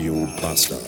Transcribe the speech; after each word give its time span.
Radio 0.00 0.26
Bastard. 0.40 0.80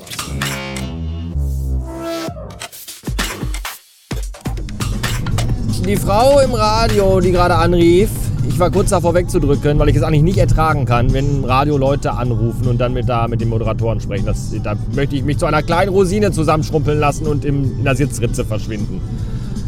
Die 5.86 5.96
Frau 5.96 6.40
im 6.40 6.54
Radio, 6.54 7.20
die 7.20 7.30
gerade 7.30 7.56
anrief, 7.56 8.08
ich 8.48 8.58
war 8.58 8.70
kurz 8.70 8.88
davor 8.88 9.12
wegzudrücken, 9.12 9.78
weil 9.78 9.90
ich 9.90 9.96
es 9.96 10.02
eigentlich 10.02 10.22
nicht 10.22 10.38
ertragen 10.38 10.86
kann, 10.86 11.12
wenn 11.12 11.28
im 11.28 11.44
Radio 11.44 11.76
Leute 11.76 12.12
anrufen 12.12 12.66
und 12.66 12.78
dann 12.78 12.94
mit, 12.94 13.06
da, 13.06 13.28
mit 13.28 13.42
den 13.42 13.50
Moderatoren 13.50 14.00
sprechen. 14.00 14.24
Das, 14.24 14.50
da 14.62 14.76
möchte 14.94 15.14
ich 15.16 15.24
mich 15.24 15.36
zu 15.36 15.44
einer 15.44 15.62
kleinen 15.62 15.90
Rosine 15.90 16.32
zusammenschrumpeln 16.32 16.98
lassen 16.98 17.26
und 17.26 17.44
im, 17.44 17.64
in 17.64 17.84
der 17.84 17.96
Sitzritze 17.96 18.46
verschwinden. 18.46 19.02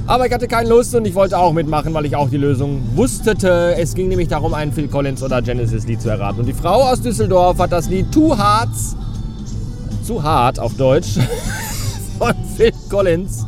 Aber 0.06 0.26
ich 0.26 0.32
hatte 0.32 0.48
keine 0.48 0.70
Lust 0.70 0.94
und 0.94 1.06
ich 1.06 1.14
wollte 1.14 1.36
auch 1.36 1.52
mitmachen, 1.52 1.92
weil 1.92 2.06
ich 2.06 2.16
auch 2.16 2.30
die 2.30 2.38
Lösung 2.38 2.80
wusste. 2.94 3.34
Es 3.76 3.92
ging 3.92 4.08
nämlich 4.08 4.28
darum, 4.28 4.54
ein 4.54 4.72
Phil 4.72 4.88
Collins 4.88 5.22
oder 5.22 5.42
Genesis-Lied 5.42 6.00
zu 6.00 6.08
erraten. 6.08 6.40
Und 6.40 6.46
die 6.46 6.54
Frau 6.54 6.82
aus 6.84 7.02
Düsseldorf 7.02 7.58
hat 7.58 7.72
das 7.72 7.90
Lied 7.90 8.10
Too 8.10 8.34
Hearts, 8.38 8.96
zu 10.04 10.22
hart 10.22 10.60
auf 10.60 10.76
Deutsch, 10.76 11.14
von 12.18 12.34
Phil 12.56 12.72
Collins. 12.90 13.46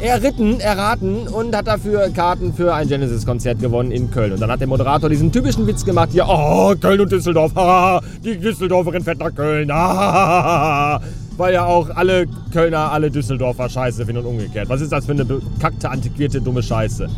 Erritten, 0.00 0.58
erraten 0.58 1.28
und 1.28 1.54
hat 1.54 1.68
dafür 1.68 2.10
Karten 2.10 2.52
für 2.52 2.74
ein 2.74 2.88
Genesis-Konzert 2.88 3.60
gewonnen 3.60 3.92
in 3.92 4.10
Köln. 4.10 4.32
Und 4.32 4.40
dann 4.40 4.50
hat 4.50 4.58
der 4.58 4.66
Moderator 4.66 5.08
diesen 5.08 5.30
typischen 5.30 5.64
Witz 5.68 5.84
gemacht, 5.84 6.08
hier, 6.10 6.26
oh, 6.28 6.74
Köln 6.80 7.00
und 7.00 7.12
Düsseldorf, 7.12 7.54
haha, 7.54 8.00
die 8.24 8.36
Düsseldorferin 8.36 9.04
fährt 9.04 9.20
nach 9.20 9.32
Köln, 9.32 9.72
haha, 9.72 11.00
weil 11.36 11.54
ja 11.54 11.66
auch 11.66 11.88
alle 11.90 12.26
Kölner 12.52 12.90
alle 12.90 13.12
Düsseldorfer 13.12 13.68
Scheiße 13.68 14.04
finden 14.04 14.22
und 14.22 14.30
umgekehrt. 14.30 14.68
Was 14.68 14.80
ist 14.80 14.90
das 14.90 15.06
für 15.06 15.12
eine 15.12 15.24
bekackte, 15.24 15.88
antiquierte, 15.88 16.40
dumme 16.40 16.64
Scheiße? 16.64 17.08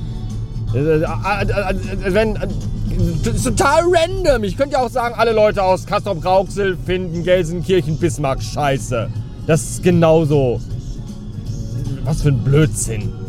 Äh, 0.74 0.78
äh, 0.78 1.02
äh, 1.02 2.14
wenn, 2.14 2.34
das 3.23 3.34
ist 3.37 3.45
total 3.45 3.83
random. 3.84 4.45
Ich 4.45 4.56
könnte 4.56 4.74
ja 4.74 4.83
auch 4.83 4.91
sagen, 4.91 5.14
alle 5.16 5.33
Leute 5.33 5.62
aus 5.62 5.86
Kastrop-Rauxel 5.86 6.77
finden 6.84 7.22
Gelsenkirchen 7.22 7.98
Bismarck 7.98 8.42
scheiße. 8.42 9.08
Das 9.47 9.62
ist 9.62 9.83
genauso. 9.83 10.61
Was 12.05 12.22
für 12.22 12.28
ein 12.28 12.39
Blödsinn. 12.39 13.23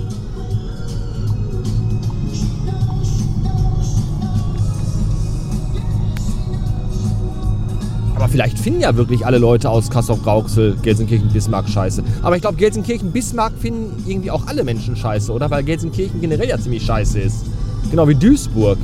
Vielleicht 8.35 8.59
finden 8.59 8.81
ja 8.81 8.93
wirklich 8.97 9.25
alle 9.25 9.37
Leute 9.37 9.69
aus 9.69 9.89
Kassel-Rauxel 9.89 10.75
Gelsenkirchen-Bismarck 10.81 11.69
scheiße. 11.69 12.03
Aber 12.21 12.35
ich 12.35 12.41
glaube, 12.41 12.57
Gelsenkirchen-Bismarck 12.57 13.53
finden 13.57 14.03
irgendwie 14.05 14.29
auch 14.29 14.45
alle 14.47 14.65
Menschen 14.65 14.93
scheiße, 14.93 15.31
oder? 15.31 15.49
Weil 15.49 15.63
Gelsenkirchen 15.63 16.19
generell 16.19 16.49
ja 16.49 16.59
ziemlich 16.59 16.83
scheiße 16.83 17.17
ist. 17.17 17.45
Genau 17.89 18.05
wie 18.09 18.15
Duisburg. 18.15 18.77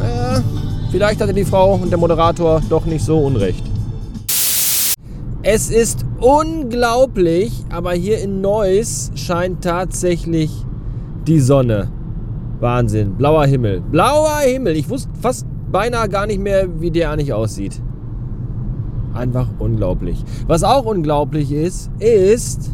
Naja, 0.00 0.42
vielleicht 0.90 1.20
hatte 1.20 1.34
die 1.34 1.44
Frau 1.44 1.74
und 1.74 1.90
der 1.90 1.98
Moderator 1.98 2.62
doch 2.70 2.86
nicht 2.86 3.04
so 3.04 3.18
unrecht. 3.18 3.62
Es 5.42 5.68
ist 5.68 6.06
unglaublich, 6.18 7.52
aber 7.68 7.92
hier 7.92 8.22
in 8.22 8.40
Neuss 8.40 9.10
scheint 9.16 9.62
tatsächlich 9.62 10.50
die 11.26 11.40
Sonne. 11.40 11.90
Wahnsinn. 12.60 13.16
Blauer 13.18 13.44
Himmel. 13.44 13.82
Blauer 13.82 14.38
Himmel. 14.46 14.76
Ich 14.76 14.88
wusste 14.88 15.10
fast 15.20 15.44
beinahe 15.76 16.08
gar 16.08 16.26
nicht 16.26 16.40
mehr, 16.40 16.80
wie 16.80 16.90
der 16.90 17.10
eigentlich 17.10 17.34
aussieht. 17.34 17.82
Einfach 19.12 19.48
unglaublich. 19.58 20.24
Was 20.46 20.64
auch 20.64 20.86
unglaublich 20.86 21.52
ist, 21.52 21.90
ist, 21.98 22.70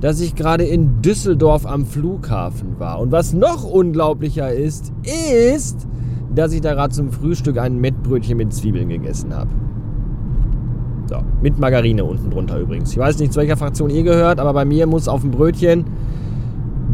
dass 0.00 0.18
ich 0.18 0.34
gerade 0.34 0.64
in 0.64 1.02
Düsseldorf 1.02 1.66
am 1.66 1.84
Flughafen 1.84 2.80
war. 2.80 3.00
Und 3.00 3.12
was 3.12 3.34
noch 3.34 3.64
unglaublicher 3.64 4.50
ist, 4.50 4.92
ist, 5.34 5.86
dass 6.34 6.54
ich 6.54 6.62
da 6.62 6.72
gerade 6.72 6.94
zum 6.94 7.10
Frühstück 7.10 7.58
ein 7.58 7.78
Mettbrötchen 7.78 8.38
mit 8.38 8.54
Zwiebeln 8.54 8.88
gegessen 8.88 9.36
habe. 9.36 9.50
So, 11.10 11.16
mit 11.42 11.58
Margarine 11.58 12.02
unten 12.02 12.30
drunter 12.30 12.58
übrigens. 12.58 12.92
Ich 12.92 12.98
weiß 12.98 13.18
nicht, 13.18 13.34
zu 13.34 13.40
welcher 13.40 13.58
Fraktion 13.58 13.90
ihr 13.90 14.04
gehört, 14.04 14.40
aber 14.40 14.54
bei 14.54 14.64
mir 14.64 14.86
muss 14.86 15.06
auf 15.06 15.20
dem 15.20 15.32
Brötchen, 15.32 15.84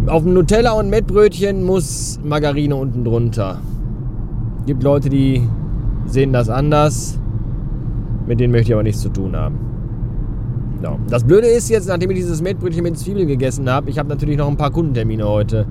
auf 0.09 0.25
dem 0.25 0.35
Nutella 0.35 0.73
und 0.73 0.91
Mettbrötchen 0.91 1.65
muss 1.65 2.19
Margarine 2.25 2.75
unten 2.75 3.05
drunter. 3.05 3.61
Gibt 4.69 4.83
Leute, 4.83 5.09
die 5.09 5.49
sehen 6.05 6.35
das 6.35 6.51
anders. 6.51 7.19
Mit 8.27 8.39
denen 8.39 8.53
möchte 8.53 8.69
ich 8.69 8.75
aber 8.75 8.83
nichts 8.83 9.01
zu 9.01 9.09
tun 9.09 9.35
haben. 9.35 9.59
So. 10.83 10.99
Das 11.09 11.25
Blöde 11.25 11.47
ist 11.47 11.71
jetzt, 11.71 11.89
nachdem 11.89 12.11
ich 12.11 12.19
dieses 12.19 12.43
Mettbrötchen 12.43 12.83
mit 12.83 12.99
Zwiebeln 12.99 13.27
gegessen 13.27 13.71
habe, 13.71 13.89
ich 13.89 13.99
habe 13.99 14.11
natürlich 14.11 14.37
noch 14.37 14.47
ein 14.47 14.59
paar 14.59 14.71
Kundentermine 14.71 15.27
heute. 15.27 15.67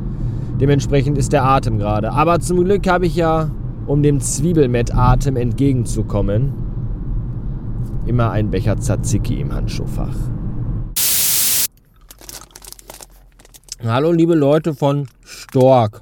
Dementsprechend 0.60 1.16
ist 1.20 1.32
der 1.32 1.44
Atem 1.46 1.78
gerade. 1.78 2.12
Aber 2.12 2.40
zum 2.40 2.64
Glück 2.64 2.88
habe 2.88 3.06
ich 3.06 3.16
ja, 3.16 3.52
um 3.86 4.02
dem 4.02 4.20
Zwiebelmettatem 4.20 5.36
entgegenzukommen, 5.36 6.54
immer 8.08 8.32
ein 8.32 8.50
Becher 8.50 8.78
Tzatziki 8.78 9.40
im 9.40 9.54
Handschuhfach. 9.54 10.16
Hallo 13.84 14.12
liebe 14.12 14.34
Leute 14.34 14.74
von 14.74 15.06
Stork. 15.24 16.02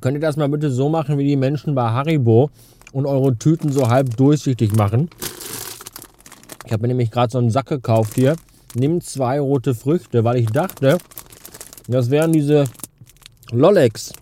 Könnt 0.00 0.16
ihr 0.16 0.20
das 0.20 0.36
mal 0.36 0.48
bitte 0.48 0.70
so 0.70 0.88
machen 0.88 1.18
wie 1.18 1.24
die 1.24 1.36
Menschen 1.36 1.74
bei 1.74 1.90
Haribo 1.90 2.50
und 2.92 3.06
eure 3.06 3.36
Tüten 3.36 3.72
so 3.72 3.88
halb 3.88 4.16
durchsichtig 4.16 4.74
machen? 4.74 5.08
Ich 6.66 6.72
habe 6.72 6.82
mir 6.82 6.88
nämlich 6.88 7.10
gerade 7.10 7.30
so 7.30 7.38
einen 7.38 7.50
Sack 7.50 7.66
gekauft 7.66 8.14
hier. 8.14 8.36
Nimm 8.74 9.00
zwei 9.00 9.38
rote 9.38 9.74
Früchte, 9.74 10.24
weil 10.24 10.36
ich 10.36 10.46
dachte, 10.46 10.98
das 11.86 12.10
wären 12.10 12.32
diese 12.32 12.64
Lollex, 13.52 14.12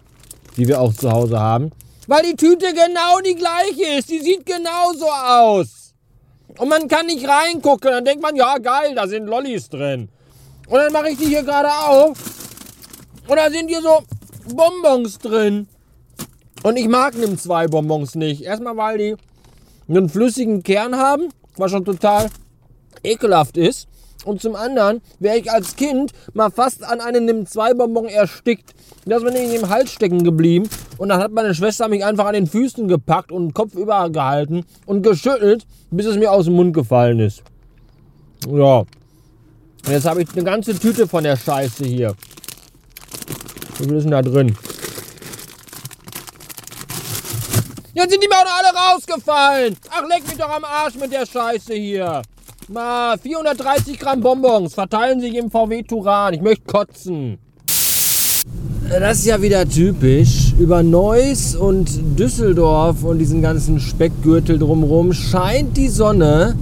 die 0.56 0.68
wir 0.68 0.80
auch 0.80 0.92
zu 0.92 1.10
Hause 1.10 1.38
haben. 1.38 1.70
Weil 2.06 2.22
die 2.22 2.36
Tüte 2.36 2.66
genau 2.72 3.20
die 3.24 3.34
gleiche 3.34 3.98
ist. 3.98 4.10
Die 4.10 4.18
sieht 4.18 4.44
genauso 4.44 5.06
aus. 5.06 5.94
Und 6.58 6.68
man 6.68 6.88
kann 6.88 7.06
nicht 7.06 7.26
reingucken. 7.26 7.90
Dann 7.90 8.04
denkt 8.04 8.22
man, 8.22 8.36
ja 8.36 8.58
geil, 8.58 8.94
da 8.94 9.06
sind 9.06 9.26
Lollis 9.26 9.68
drin. 9.68 10.08
Und 10.66 10.78
dann 10.78 10.92
mache 10.92 11.10
ich 11.10 11.18
die 11.18 11.26
hier 11.26 11.42
gerade 11.42 11.70
auf. 11.70 12.18
Und 13.26 13.36
da 13.36 13.48
sind 13.50 13.68
hier 13.68 13.80
so 13.80 14.02
Bonbons 14.44 15.18
drin. 15.18 15.68
Und 16.62 16.76
ich 16.76 16.88
mag 16.88 17.16
nimm 17.16 17.38
zwei 17.38 17.66
Bonbons 17.66 18.14
nicht. 18.14 18.42
Erstmal, 18.42 18.76
weil 18.76 18.98
die 18.98 19.16
einen 19.88 20.08
flüssigen 20.08 20.62
Kern 20.62 20.96
haben, 20.96 21.28
was 21.56 21.70
schon 21.70 21.84
total 21.84 22.28
ekelhaft 23.02 23.56
ist. 23.56 23.88
Und 24.24 24.40
zum 24.40 24.54
anderen 24.54 25.00
wäre 25.18 25.36
ich 25.36 25.50
als 25.50 25.74
Kind 25.74 26.12
mal 26.32 26.50
fast 26.50 26.84
an 26.84 27.00
einem 27.00 27.24
nimm 27.24 27.46
zwei 27.46 27.74
Bonbon 27.74 28.06
erstickt. 28.06 28.74
Das 29.04 29.18
ist 29.18 29.24
mir 29.24 29.32
nämlich 29.32 29.60
im 29.60 29.68
Hals 29.68 29.90
stecken 29.90 30.22
geblieben. 30.22 30.68
Und 30.98 31.08
dann 31.08 31.20
hat 31.20 31.32
meine 31.32 31.54
Schwester 31.54 31.88
mich 31.88 32.04
einfach 32.04 32.26
an 32.26 32.34
den 32.34 32.46
Füßen 32.46 32.86
gepackt 32.86 33.32
und 33.32 33.48
den 33.48 33.54
Kopf 33.54 33.74
übergehalten 33.74 34.64
und 34.86 35.02
geschüttelt, 35.02 35.66
bis 35.90 36.06
es 36.06 36.16
mir 36.16 36.30
aus 36.30 36.44
dem 36.44 36.54
Mund 36.54 36.72
gefallen 36.72 37.18
ist. 37.18 37.42
Ja. 38.48 38.84
Jetzt 39.88 40.06
habe 40.06 40.22
ich 40.22 40.28
eine 40.32 40.44
ganze 40.44 40.78
Tüte 40.78 41.08
von 41.08 41.24
der 41.24 41.36
Scheiße 41.36 41.84
hier. 41.84 42.14
Wie 43.82 43.88
viel 43.88 43.96
ist 43.96 44.04
denn 44.04 44.12
da 44.12 44.22
drin? 44.22 44.54
Jetzt 47.94 48.10
sind 48.12 48.22
die 48.22 48.28
noch 48.28 48.36
alle 48.38 48.94
rausgefallen. 48.94 49.76
Ach, 49.90 50.04
leck 50.08 50.22
mich 50.24 50.38
doch 50.38 50.50
am 50.50 50.62
Arsch 50.62 50.94
mit 50.94 51.12
der 51.12 51.26
Scheiße 51.26 51.74
hier. 51.74 52.22
Mal 52.68 53.18
430 53.18 53.98
Gramm 53.98 54.20
Bonbons 54.20 54.72
verteilen 54.74 55.20
sich 55.20 55.34
im 55.34 55.50
VW 55.50 55.82
Turan. 55.82 56.34
Ich 56.34 56.40
möchte 56.40 56.64
kotzen. 56.64 57.38
Das 58.88 59.18
ist 59.18 59.26
ja 59.26 59.42
wieder 59.42 59.68
typisch. 59.68 60.54
Über 60.60 60.84
Neuss 60.84 61.56
und 61.56 61.90
Düsseldorf 62.16 63.02
und 63.02 63.18
diesen 63.18 63.42
ganzen 63.42 63.80
Speckgürtel 63.80 64.60
drumherum 64.60 65.12
scheint 65.12 65.76
die 65.76 65.88
Sonne. 65.88 66.56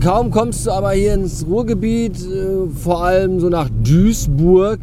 Kaum 0.00 0.30
kommst 0.30 0.66
du 0.66 0.70
aber 0.70 0.92
hier 0.92 1.14
ins 1.14 1.44
Ruhrgebiet, 1.44 2.16
äh, 2.16 2.68
vor 2.80 3.04
allem 3.04 3.40
so 3.40 3.48
nach 3.48 3.68
Duisburg, 3.82 4.78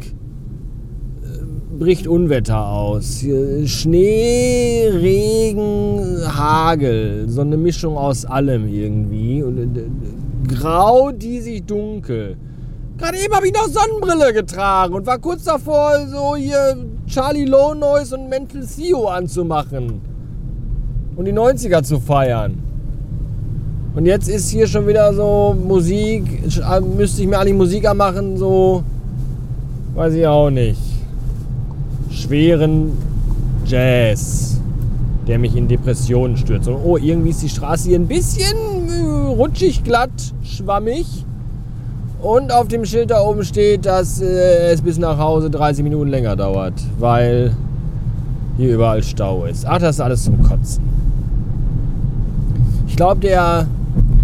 bricht 1.82 2.06
Unwetter 2.06 2.64
aus. 2.68 3.24
Schnee, 3.64 4.88
Regen, 4.88 6.22
Hagel, 6.24 7.24
so 7.28 7.40
eine 7.40 7.56
Mischung 7.56 7.96
aus 7.96 8.24
allem 8.24 8.68
irgendwie. 8.68 9.42
Und 9.42 9.58
äh, 9.58 9.90
grau, 10.46 11.10
diesig, 11.10 11.66
dunkel. 11.66 12.36
Gerade 12.98 13.18
eben 13.18 13.34
habe 13.34 13.48
ich 13.48 13.52
noch 13.52 13.66
Sonnenbrille 13.66 14.32
getragen 14.32 14.94
und 14.94 15.06
war 15.06 15.18
kurz 15.18 15.42
davor, 15.42 16.06
so 16.08 16.36
hier 16.36 16.76
Charlie 17.08 17.46
Low 17.46 17.74
Noise 17.74 18.16
und 18.16 18.28
Mental 18.28 18.64
Theo 18.64 19.08
anzumachen. 19.08 20.00
Und 21.16 21.24
die 21.24 21.32
90er 21.32 21.82
zu 21.82 21.98
feiern. 21.98 22.62
Und 23.96 24.06
jetzt 24.06 24.28
ist 24.28 24.50
hier 24.50 24.68
schon 24.68 24.86
wieder 24.86 25.12
so 25.14 25.56
Musik, 25.66 26.22
äh, 26.46 26.80
müsste 26.80 27.22
ich 27.22 27.28
mir 27.28 27.40
eigentlich 27.40 27.56
Musik 27.56 27.88
anmachen, 27.88 28.36
so, 28.36 28.84
weiß 29.96 30.14
ich 30.14 30.24
auch 30.28 30.48
nicht. 30.48 30.91
Schweren 32.22 32.92
Jazz, 33.66 34.60
der 35.26 35.38
mich 35.38 35.56
in 35.56 35.68
Depressionen 35.68 36.36
stürzt. 36.36 36.68
Und 36.68 36.76
oh, 36.84 36.96
irgendwie 36.96 37.30
ist 37.30 37.42
die 37.42 37.48
Straße 37.48 37.88
hier 37.88 37.98
ein 37.98 38.06
bisschen 38.06 38.56
äh, 38.88 39.34
rutschig, 39.34 39.82
glatt, 39.82 40.10
schwammig. 40.42 41.06
Und 42.20 42.52
auf 42.52 42.68
dem 42.68 42.84
Schild 42.84 43.10
da 43.10 43.20
oben 43.20 43.44
steht, 43.44 43.86
dass 43.86 44.20
äh, 44.20 44.72
es 44.72 44.82
bis 44.82 44.98
nach 44.98 45.18
Hause 45.18 45.50
30 45.50 45.82
Minuten 45.82 46.08
länger 46.08 46.36
dauert, 46.36 46.74
weil 46.98 47.56
hier 48.56 48.74
überall 48.74 49.02
Stau 49.02 49.44
ist. 49.44 49.66
Ach, 49.66 49.78
das 49.78 49.96
ist 49.96 50.00
alles 50.00 50.22
zum 50.22 50.40
Kotzen. 50.44 50.92
glaube, 53.02 53.22
der 53.22 53.66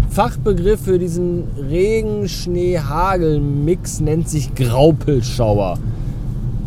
Fachbegriff 0.09 0.79
für 0.79 0.97
diesen 0.97 1.43
Regen-Schnee-Hagel-Mix 1.69 3.99
nennt 3.99 4.29
sich 4.29 4.55
Graupelschauer. 4.55 5.77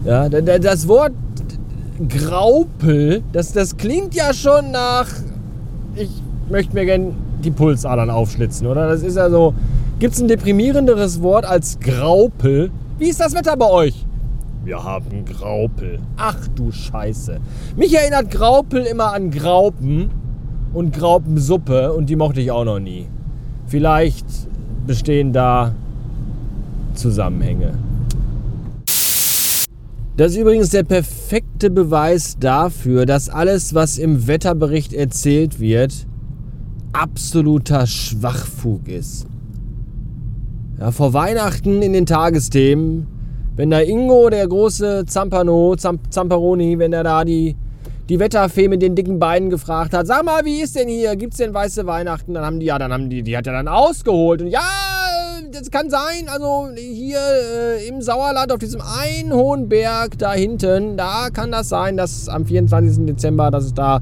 Ja, 0.05 0.29
das 0.29 0.89
Wort 0.89 1.13
Graupel, 2.09 3.23
das, 3.33 3.53
das 3.53 3.77
klingt 3.77 4.15
ja 4.15 4.35
schon 4.35 4.73
nach. 4.73 5.07
Ich 5.95 6.11
möchte 6.51 6.75
mir 6.75 6.85
gerne 6.85 7.13
die 7.45 7.51
Pulsadern 7.51 8.11
aufschlitzen, 8.11 8.67
oder? 8.67 8.89
Das 8.89 9.03
ist 9.03 9.17
ja 9.17 9.31
so. 9.31 9.55
Gibt 10.01 10.15
es 10.15 10.21
ein 10.21 10.27
deprimierenderes 10.27 11.23
Wort 11.23 11.45
als 11.45 11.79
Graupel? 11.79 12.71
Wie 12.99 13.09
ist 13.09 13.21
das 13.21 13.35
Wetter 13.35 13.57
bei 13.57 13.71
euch? 13.71 14.05
Wir 14.65 14.83
haben 14.83 15.25
Graupel. 15.25 16.01
Ach 16.17 16.49
du 16.55 16.73
Scheiße. 16.73 17.39
Mich 17.77 17.95
erinnert 17.95 18.31
Graupel 18.31 18.83
immer 18.83 19.13
an 19.13 19.31
Graupen 19.31 20.11
und 20.73 20.97
Graupensuppe 20.97 21.93
und 21.93 22.09
die 22.11 22.17
mochte 22.17 22.41
ich 22.41 22.51
auch 22.51 22.65
noch 22.65 22.81
nie. 22.81 23.07
Vielleicht 23.67 24.27
bestehen 24.87 25.33
da 25.33 25.73
Zusammenhänge. 26.95 27.75
Das 30.17 30.32
ist 30.32 30.38
übrigens 30.38 30.69
der 30.69 30.82
perfekte 30.82 31.70
Beweis 31.70 32.37
dafür, 32.38 33.06
dass 33.06 33.31
alles, 33.31 33.75
was 33.75 33.97
im 33.97 34.26
Wetterbericht 34.26 34.93
erzählt 34.93 35.59
wird, 35.59 36.06
absoluter 36.93 37.87
Schwachfug 37.87 38.88
ist. 38.88 39.26
Ja, 40.79 40.91
vor 40.91 41.14
Weihnachten 41.14 41.81
in 41.81 41.94
den 41.94 42.05
Tagesthemen, 42.05 43.06
wenn 43.56 43.70
da 43.70 43.81
Ingo, 43.81 44.29
der 44.29 44.47
große 44.47 45.05
Zampano, 45.06 45.76
Zamp 45.76 46.12
Zamparoni, 46.12 46.79
wenn 46.79 46.93
er 46.93 47.05
da 47.05 47.25
die 47.25 47.56
die 48.08 48.19
Wetterfee 48.19 48.69
mit 48.69 48.82
den 48.82 48.94
dicken 48.94 49.19
Beinen 49.19 49.49
gefragt 49.49 49.94
hat, 49.94 50.06
sag 50.06 50.25
mal, 50.25 50.44
wie 50.44 50.61
ist 50.61 50.76
denn 50.76 50.88
hier? 50.88 51.17
Gibt's 51.17 51.38
denn 51.38 51.55
weiße 51.55 51.87
Weihnachten? 51.87 52.35
Dann 52.35 52.44
haben 52.44 52.61
die, 52.61 52.67
ja, 52.67 52.79
dann 52.79 52.93
haben 52.93 53.08
die, 53.08 53.23
die 53.23 53.37
hat 53.37 53.47
er 53.47 53.55
dann 53.55 53.69
ausgeholt 53.69 54.43
und 54.43 54.49
ja, 54.49 54.61
das 55.53 55.71
kann 55.71 55.91
sein, 55.91 56.29
also 56.29 56.69
hier 56.75 57.19
äh, 57.19 57.87
im 57.87 58.01
Sauerland 58.01 58.53
auf 58.53 58.59
diesem 58.59 58.81
einen 58.81 59.33
hohen 59.33 59.69
Berg 59.69 60.19
da 60.19 60.33
hinten, 60.33 60.97
da 60.97 61.29
kann 61.31 61.53
das 61.53 61.69
sein, 61.69 61.97
dass 61.97 62.29
am 62.29 62.47
24. 62.47 63.07
Dezember, 63.07 63.51
dass 63.51 63.65
es 63.65 63.75
da 63.75 64.01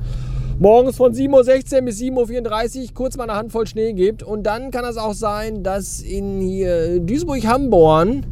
morgens 0.58 0.96
von 0.96 1.12
7.16 1.12 1.76
Uhr 1.76 1.82
bis 1.82 1.98
7.34 2.00 2.82
Uhr 2.82 2.94
kurz 2.94 3.16
mal 3.16 3.24
eine 3.24 3.34
Handvoll 3.34 3.66
Schnee 3.66 3.92
gibt. 3.92 4.22
Und 4.22 4.44
dann 4.44 4.70
kann 4.70 4.84
es 4.84 4.96
auch 4.96 5.14
sein, 5.14 5.62
dass 5.62 6.00
in 6.00 6.40
hier 6.40 7.00
Duisburg-Hamborn 7.00 8.26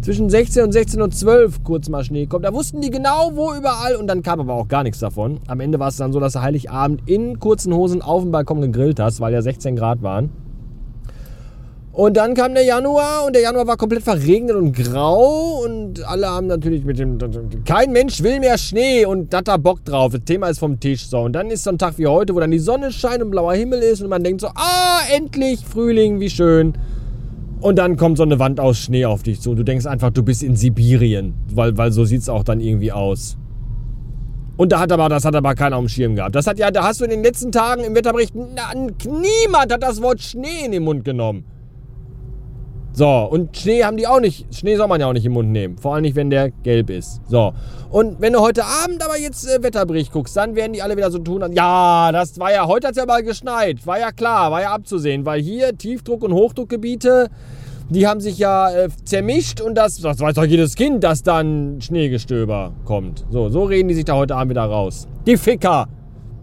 zwischen 0.00 0.30
16 0.30 0.64
und 0.64 0.74
16.12 0.74 1.26
Uhr 1.26 1.52
kurz 1.62 1.88
mal 1.88 2.02
Schnee 2.02 2.26
kommt. 2.26 2.44
Da 2.46 2.54
wussten 2.54 2.80
die 2.80 2.90
genau, 2.90 3.32
wo 3.34 3.52
überall 3.52 3.96
und 3.96 4.06
dann 4.06 4.22
kam 4.22 4.40
aber 4.40 4.54
auch 4.54 4.68
gar 4.68 4.82
nichts 4.82 4.98
davon. 4.98 5.40
Am 5.46 5.60
Ende 5.60 5.78
war 5.78 5.88
es 5.88 5.96
dann 5.96 6.12
so, 6.12 6.20
dass 6.20 6.32
du 6.32 6.40
Heiligabend 6.40 7.02
in 7.06 7.38
kurzen 7.38 7.74
Hosen 7.74 8.00
auf 8.00 8.22
dem 8.22 8.32
Balkon 8.32 8.62
gegrillt 8.62 8.98
hast, 8.98 9.20
weil 9.20 9.32
ja 9.32 9.42
16 9.42 9.76
Grad 9.76 10.02
waren. 10.02 10.30
Und 11.92 12.16
dann 12.16 12.34
kam 12.34 12.54
der 12.54 12.64
Januar 12.64 13.26
und 13.26 13.34
der 13.34 13.42
Januar 13.42 13.66
war 13.66 13.76
komplett 13.76 14.04
verregnet 14.04 14.54
und 14.54 14.72
grau 14.72 15.64
und 15.64 16.06
alle 16.06 16.28
haben 16.28 16.46
natürlich 16.46 16.84
mit 16.84 17.00
dem. 17.00 17.18
Kein 17.64 17.90
Mensch 17.90 18.22
will 18.22 18.38
mehr 18.38 18.56
Schnee 18.58 19.04
und 19.04 19.34
hat 19.34 19.48
da 19.48 19.56
Bock 19.56 19.84
drauf. 19.84 20.12
Das 20.12 20.22
Thema 20.24 20.48
ist 20.48 20.60
vom 20.60 20.78
Tisch 20.78 21.08
so. 21.08 21.18
Und 21.18 21.32
dann 21.32 21.50
ist 21.50 21.64
so 21.64 21.70
ein 21.70 21.78
Tag 21.78 21.98
wie 21.98 22.06
heute, 22.06 22.32
wo 22.32 22.38
dann 22.38 22.52
die 22.52 22.60
Sonne 22.60 22.92
scheint 22.92 23.22
und 23.22 23.30
blauer 23.32 23.54
Himmel 23.54 23.80
ist 23.80 24.02
und 24.02 24.08
man 24.08 24.22
denkt 24.22 24.40
so: 24.40 24.48
Ah, 24.54 25.00
endlich 25.12 25.64
Frühling, 25.64 26.20
wie 26.20 26.30
schön. 26.30 26.74
Und 27.60 27.76
dann 27.76 27.96
kommt 27.96 28.18
so 28.18 28.22
eine 28.22 28.38
Wand 28.38 28.60
aus 28.60 28.78
Schnee 28.78 29.04
auf 29.04 29.24
dich 29.24 29.40
zu. 29.40 29.50
Und 29.50 29.56
du 29.56 29.64
denkst 29.64 29.84
einfach, 29.84 30.10
du 30.10 30.22
bist 30.22 30.44
in 30.44 30.54
Sibirien. 30.54 31.34
Weil, 31.52 31.76
weil 31.76 31.90
so 31.90 32.04
sieht 32.04 32.22
es 32.22 32.28
auch 32.28 32.44
dann 32.44 32.60
irgendwie 32.60 32.92
aus. 32.92 33.36
Und 34.56 34.72
da 34.72 34.80
hat 34.80 34.92
aber, 34.92 35.08
das 35.08 35.24
hat 35.24 35.34
aber 35.34 35.54
keiner 35.54 35.76
auf 35.76 35.84
dem 35.84 35.88
Schirm 35.88 36.14
gehabt. 36.14 36.34
Das 36.34 36.46
hat 36.46 36.58
ja, 36.58 36.70
da 36.70 36.84
hast 36.84 37.00
du 37.00 37.04
in 37.04 37.10
den 37.10 37.22
letzten 37.22 37.50
Tagen 37.50 37.82
im 37.82 37.94
Wetterbericht, 37.94 38.34
niemand 38.34 39.72
hat 39.72 39.82
das 39.82 40.00
Wort 40.00 40.20
Schnee 40.20 40.64
in 40.64 40.72
den 40.72 40.84
Mund 40.84 41.04
genommen. 41.04 41.44
So, 42.92 43.08
und 43.08 43.56
Schnee 43.56 43.84
haben 43.84 43.96
die 43.96 44.06
auch 44.06 44.20
nicht. 44.20 44.52
Schnee 44.54 44.76
soll 44.76 44.88
man 44.88 45.00
ja 45.00 45.06
auch 45.06 45.12
nicht 45.12 45.24
im 45.24 45.32
Mund 45.32 45.50
nehmen. 45.50 45.78
Vor 45.78 45.94
allem 45.94 46.02
nicht, 46.02 46.16
wenn 46.16 46.28
der 46.28 46.50
gelb 46.50 46.90
ist. 46.90 47.20
So. 47.28 47.52
Und 47.88 48.20
wenn 48.20 48.32
du 48.32 48.40
heute 48.40 48.64
Abend 48.64 49.04
aber 49.04 49.18
jetzt 49.18 49.48
äh, 49.48 49.62
Wetterbericht 49.62 50.12
guckst, 50.12 50.36
dann 50.36 50.56
werden 50.56 50.72
die 50.72 50.82
alle 50.82 50.96
wieder 50.96 51.10
so 51.10 51.18
tun. 51.18 51.44
Ja, 51.52 52.10
das 52.12 52.38
war 52.40 52.52
ja, 52.52 52.66
heute 52.66 52.88
hat 52.88 52.92
es 52.92 52.98
ja 52.98 53.06
mal 53.06 53.22
geschneit. 53.22 53.86
War 53.86 53.98
ja 53.98 54.10
klar, 54.10 54.50
war 54.50 54.60
ja 54.60 54.72
abzusehen. 54.72 55.24
Weil 55.24 55.40
hier 55.40 55.76
Tiefdruck- 55.76 56.24
und 56.24 56.32
Hochdruckgebiete, 56.32 57.28
die 57.90 58.06
haben 58.06 58.20
sich 58.20 58.38
ja 58.38 58.70
äh, 58.70 58.88
zermischt 59.04 59.60
und 59.60 59.76
das, 59.76 59.98
das 60.00 60.18
weiß 60.18 60.34
doch 60.34 60.44
jedes 60.44 60.74
Kind, 60.74 61.04
dass 61.04 61.22
dann 61.22 61.80
Schneegestöber 61.80 62.72
kommt. 62.84 63.24
So, 63.30 63.48
so 63.50 63.64
reden 63.64 63.88
die 63.88 63.94
sich 63.94 64.04
da 64.04 64.14
heute 64.14 64.34
Abend 64.34 64.50
wieder 64.50 64.64
raus. 64.64 65.06
Die 65.26 65.36
Ficker. 65.36 65.88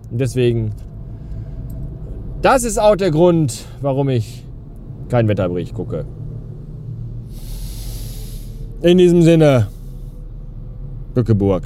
Und 0.10 0.20
deswegen, 0.20 0.72
das 2.42 2.64
ist 2.64 2.80
auch 2.80 2.96
der 2.96 3.12
Grund, 3.12 3.66
warum 3.82 4.08
ich 4.08 4.46
keinen 5.10 5.28
Wetterbericht 5.28 5.74
gucke. 5.74 6.06
In 8.82 9.00
diesem 9.00 9.24
Sinne, 9.24 9.68
Bückeburg. 11.16 11.64